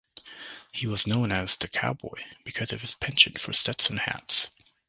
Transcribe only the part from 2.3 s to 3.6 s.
because of his penchant for